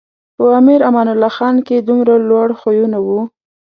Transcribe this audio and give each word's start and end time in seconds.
په 0.37 0.43
امیر 0.59 0.81
امان 0.89 1.07
الله 1.13 1.31
خان 1.37 1.55
کې 1.67 1.85
دومره 1.87 2.13
لوړ 2.29 2.49
خویونه 2.59 2.97
و. 3.01 3.07